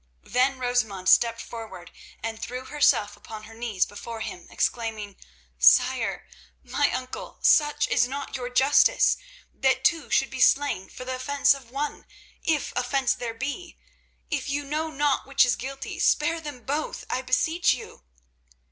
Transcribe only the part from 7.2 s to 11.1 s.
such is not your justice, that two should be slain for